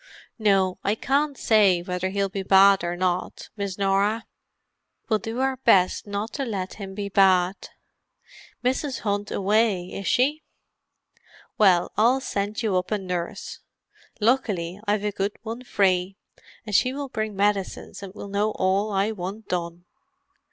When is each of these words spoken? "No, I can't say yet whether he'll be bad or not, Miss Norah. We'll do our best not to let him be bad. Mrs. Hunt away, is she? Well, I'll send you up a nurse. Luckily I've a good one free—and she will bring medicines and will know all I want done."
"No, 0.39 0.79
I 0.83 0.95
can't 0.95 1.37
say 1.37 1.77
yet 1.77 1.87
whether 1.87 2.09
he'll 2.09 2.27
be 2.27 2.41
bad 2.41 2.83
or 2.83 2.97
not, 2.97 3.51
Miss 3.55 3.77
Norah. 3.77 4.25
We'll 5.07 5.19
do 5.19 5.41
our 5.41 5.57
best 5.57 6.07
not 6.07 6.33
to 6.33 6.43
let 6.43 6.73
him 6.81 6.95
be 6.95 7.07
bad. 7.07 7.69
Mrs. 8.63 9.01
Hunt 9.01 9.29
away, 9.29 9.89
is 9.93 10.07
she? 10.07 10.41
Well, 11.59 11.91
I'll 11.97 12.19
send 12.19 12.63
you 12.63 12.77
up 12.77 12.89
a 12.89 12.97
nurse. 12.97 13.59
Luckily 14.19 14.79
I've 14.87 15.03
a 15.05 15.11
good 15.11 15.33
one 15.43 15.63
free—and 15.63 16.73
she 16.73 16.93
will 16.93 17.09
bring 17.09 17.35
medicines 17.35 18.01
and 18.01 18.11
will 18.15 18.27
know 18.27 18.53
all 18.53 18.91
I 18.91 19.11
want 19.11 19.49
done." 19.49 19.85